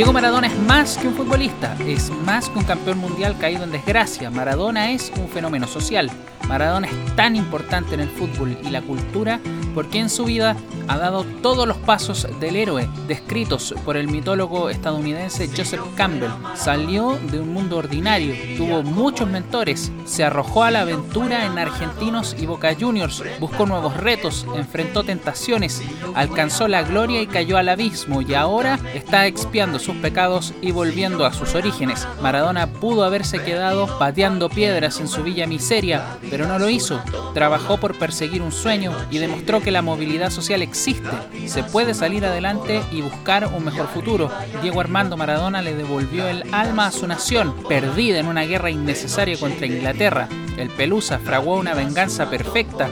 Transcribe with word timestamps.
Diego 0.00 0.14
Maradona 0.14 0.46
es 0.46 0.58
más 0.60 0.96
que 0.96 1.08
un 1.08 1.14
futbolista, 1.14 1.76
es 1.86 2.10
más 2.24 2.48
que 2.48 2.58
un 2.58 2.64
campeón 2.64 2.96
mundial 2.96 3.36
caído 3.36 3.64
en 3.64 3.70
desgracia. 3.70 4.30
Maradona 4.30 4.92
es 4.92 5.12
un 5.18 5.28
fenómeno 5.28 5.66
social. 5.66 6.10
Maradona 6.48 6.86
es 6.86 7.16
tan 7.16 7.36
importante 7.36 7.96
en 7.96 8.00
el 8.00 8.08
fútbol 8.08 8.56
y 8.62 8.70
la 8.70 8.80
cultura 8.80 9.40
porque 9.74 9.98
en 9.98 10.10
su 10.10 10.24
vida 10.24 10.56
ha 10.88 10.98
dado 10.98 11.24
todos 11.42 11.68
los 11.68 11.76
pasos 11.76 12.26
del 12.40 12.56
héroe 12.56 12.88
descritos 13.06 13.74
por 13.84 13.96
el 13.96 14.08
mitólogo 14.08 14.70
estadounidense 14.70 15.48
Joseph 15.56 15.82
Campbell. 15.94 16.30
Salió 16.56 17.16
de 17.30 17.38
un 17.38 17.52
mundo 17.52 17.76
ordinario, 17.76 18.34
tuvo 18.56 18.82
muchos 18.82 19.28
mentores, 19.28 19.92
se 20.04 20.24
arrojó 20.24 20.64
a 20.64 20.72
la 20.72 20.80
aventura 20.80 21.46
en 21.46 21.58
Argentinos 21.58 22.34
y 22.38 22.46
Boca 22.46 22.74
Juniors, 22.78 23.22
buscó 23.38 23.66
nuevos 23.66 23.96
retos, 23.96 24.46
enfrentó 24.56 25.04
tentaciones, 25.04 25.82
alcanzó 26.14 26.66
la 26.66 26.82
gloria 26.82 27.22
y 27.22 27.28
cayó 27.28 27.56
al 27.58 27.68
abismo 27.68 28.22
y 28.22 28.34
ahora 28.34 28.80
está 28.94 29.28
expiando 29.28 29.78
sus 29.90 30.00
pecados 30.00 30.54
y 30.62 30.70
volviendo 30.70 31.26
a 31.26 31.32
sus 31.32 31.54
orígenes. 31.54 32.06
Maradona 32.22 32.68
pudo 32.68 33.02
haberse 33.02 33.42
quedado 33.42 33.98
pateando 33.98 34.48
piedras 34.48 35.00
en 35.00 35.08
su 35.08 35.22
villa 35.24 35.46
miseria, 35.46 36.18
pero 36.30 36.46
no 36.46 36.58
lo 36.58 36.68
hizo. 36.68 37.02
Trabajó 37.34 37.78
por 37.78 37.98
perseguir 37.98 38.40
un 38.40 38.52
sueño 38.52 38.92
y 39.10 39.18
demostró 39.18 39.60
que 39.60 39.72
la 39.72 39.82
movilidad 39.82 40.30
social 40.30 40.62
existe, 40.62 41.10
se 41.46 41.64
puede 41.64 41.94
salir 41.94 42.24
adelante 42.24 42.80
y 42.92 43.02
buscar 43.02 43.46
un 43.52 43.64
mejor 43.64 43.88
futuro. 43.88 44.30
Diego 44.62 44.80
Armando 44.80 45.16
Maradona 45.16 45.62
le 45.62 45.74
devolvió 45.74 46.28
el 46.28 46.44
alma 46.54 46.86
a 46.86 46.92
su 46.92 47.08
nación, 47.08 47.52
perdida 47.68 48.20
en 48.20 48.26
una 48.26 48.42
guerra 48.42 48.70
innecesaria 48.70 49.38
contra 49.38 49.66
Inglaterra. 49.66 50.28
El 50.56 50.68
Pelusa 50.68 51.18
fraguó 51.18 51.56
una 51.56 51.74
venganza 51.74 52.30
perfecta, 52.30 52.88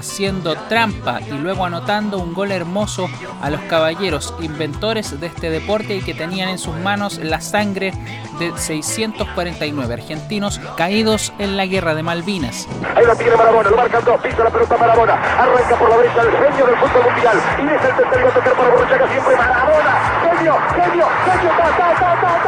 haciendo 0.00 0.56
trampa 0.68 1.20
y 1.20 1.32
luego 1.32 1.64
anotando 1.64 2.18
un 2.18 2.32
gol 2.34 2.52
hermoso 2.52 3.08
a 3.40 3.50
los 3.50 3.60
caballeros, 3.62 4.34
inventores 4.40 5.20
de 5.20 5.26
este 5.26 5.50
deporte 5.50 5.94
y 5.96 6.00
que 6.00 6.14
tenían 6.14 6.48
en 6.48 6.58
sus 6.58 6.74
manos 6.76 7.18
la 7.18 7.40
sangre 7.40 7.92
de 8.38 8.52
649 8.56 9.94
argentinos 9.94 10.60
caídos 10.76 11.32
en 11.38 11.56
la 11.56 11.66
guerra 11.66 11.94
de 11.94 12.02
Malvinas. 12.02 12.66
Ahí 12.96 13.04
lo 13.04 13.14
tiene 13.14 13.36
Marabona, 13.36 13.70
lo 13.70 13.76
marcan 13.76 14.04
dos, 14.04 14.20
pisa 14.22 14.42
la 14.42 14.50
pelota 14.50 14.76
Marabona, 14.78 15.14
arranca 15.14 15.76
por 15.78 15.90
la 15.90 15.96
derecha 15.98 16.22
el 16.22 16.30
genio 16.30 16.66
del 16.66 16.76
fútbol 16.76 17.04
mundial 17.12 17.36
y 17.58 17.62
es 17.62 17.84
el 17.84 17.96
tercero 17.96 18.28
a 18.28 18.30
tocar 18.32 18.52
para 18.54 18.70
Borruchaga 18.70 19.08
siempre 19.08 19.36
Marabona, 19.36 19.92
genio, 20.22 20.54
genio, 20.74 21.06
genio, 21.24 21.50
ta, 21.56 22.20
ta, 22.20 22.39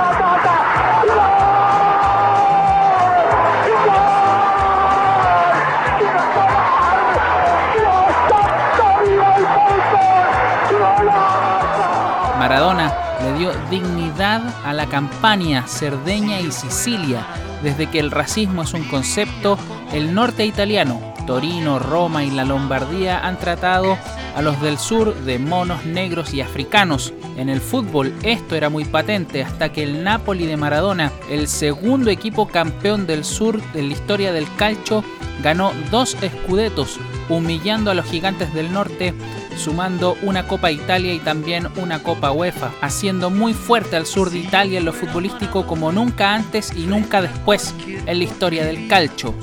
Maradona 12.43 12.93
le 13.23 13.39
dio 13.39 13.53
dignidad 13.71 14.43
a 14.65 14.73
la 14.73 14.89
campaña 14.89 15.65
Cerdeña 15.69 16.41
y 16.41 16.51
Sicilia. 16.51 17.25
Desde 17.63 17.87
que 17.87 18.01
el 18.01 18.11
racismo 18.11 18.63
es 18.63 18.75
un 18.75 18.83
concepto, 18.83 19.57
el 19.93 20.13
norte 20.13 20.45
italiano, 20.45 21.15
Torino, 21.25 21.79
Roma 21.79 22.25
y 22.25 22.33
la 22.33 22.45
Lombardía 22.45 23.25
han 23.25 23.39
tratado 23.39 23.97
a 24.35 24.43
los 24.43 24.61
del 24.61 24.77
sur 24.77 25.15
de 25.15 25.39
monos 25.39 25.85
negros 25.85 26.35
y 26.35 26.41
africanos. 26.41 27.15
En 27.37 27.49
el 27.49 27.61
fútbol 27.61 28.13
esto 28.25 28.57
era 28.57 28.69
muy 28.69 28.87
patente 28.87 29.45
hasta 29.45 29.71
que 29.71 29.85
el 29.85 30.03
Napoli 30.03 30.45
de 30.47 30.57
Maradona, 30.57 31.13
el 31.31 31.47
segundo 31.47 32.11
equipo 32.11 32.49
campeón 32.49 33.07
del 33.07 33.25
sur 33.25 33.63
de 33.73 33.85
la 33.85 33.93
historia 33.93 34.33
del 34.33 34.53
calcio, 34.57 35.05
ganó 35.43 35.73
dos 35.91 36.17
escudetos, 36.23 36.99
humillando 37.29 37.91
a 37.91 37.95
los 37.95 38.07
gigantes 38.07 38.53
del 38.53 38.73
norte 38.73 39.15
sumando 39.57 40.17
una 40.23 40.47
Copa 40.47 40.71
Italia 40.71 41.13
y 41.13 41.19
también 41.19 41.69
una 41.77 42.03
Copa 42.03 42.33
UEFA, 42.33 42.71
haciendo 42.81 43.31
muy 43.31 43.55
fuerte 43.55 43.97
al 43.97 44.07
sur 44.07 44.31
de 44.31 44.39
Italia 44.39 44.79
en 44.79 44.85
lo 44.85 44.93
futbolístico 44.93 45.67
como 45.67 45.93
nunca 45.93 46.35
antes 46.35 46.73
y 46.77 46.87
nunca 46.87 47.23
después 47.23 47.75
en 47.87 48.19
la 48.19 48.25
historia 48.25 48.65
del 48.65 48.89
calcio. 48.89 49.35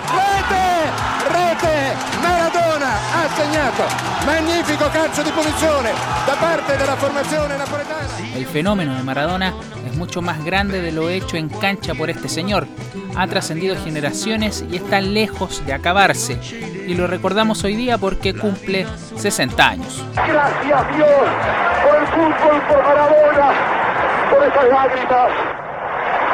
Rete, 0.00 0.66
rete, 1.32 1.94
Maradona 2.22 2.96
ha 3.14 3.28
magnifico 4.76 4.90
calcio 4.90 5.22
di 5.22 5.30
punizione 5.30 5.92
da 6.26 6.34
parte 6.38 6.76
della 6.76 6.96
formazione 6.96 7.56
napoletana. 7.56 8.06
El 8.34 8.46
fenómeno 8.46 8.94
de 8.94 9.02
Maradona 9.02 9.54
es 9.86 9.96
mucho 9.96 10.20
más 10.20 10.44
grande 10.44 10.80
de 10.80 10.92
lo 10.92 11.08
hecho 11.08 11.36
en 11.36 11.48
cancha 11.48 11.94
por 11.94 12.10
este 12.10 12.28
señor. 12.28 12.66
Ha 13.16 13.26
trascendido 13.26 13.76
generaciones 13.76 14.64
y 14.70 14.76
está 14.76 15.00
lejos 15.00 15.64
de 15.64 15.72
acabarse. 15.72 16.38
Y 16.86 16.94
lo 16.94 17.06
recordamos 17.06 17.64
hoy 17.64 17.74
día 17.74 17.98
porque 17.98 18.34
cumple 18.34 18.86
60 19.16 19.66
años. 19.66 20.04
Gracias 20.14 20.96
Dios 20.96 21.08
por 21.82 21.96
el 21.96 22.06
fútbol, 22.08 22.62
por 22.68 22.82
Maradona, 22.82 23.52
por 24.30 24.44
esas 24.44 24.68
lágrimas, 24.68 25.30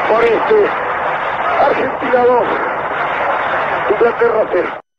por 0.09 0.25
este 0.25 0.69
Argentina 1.61 2.25
2, 2.25 2.45
Inglaterra 3.93 4.51
0. 4.53 4.82